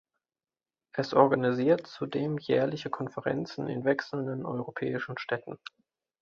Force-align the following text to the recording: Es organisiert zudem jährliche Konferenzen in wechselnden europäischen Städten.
Es 0.95 1.13
organisiert 1.13 1.85
zudem 1.85 2.39
jährliche 2.39 2.89
Konferenzen 2.89 3.67
in 3.67 3.83
wechselnden 3.85 4.47
europäischen 4.47 5.15
Städten. 5.19 5.59